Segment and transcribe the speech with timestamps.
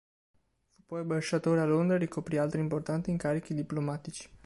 [0.73, 4.27] Fu poi ambasciatore a Londra e ricoprì altri importanti incarichi diplomatici.